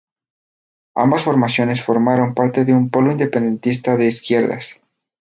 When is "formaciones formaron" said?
1.25-2.33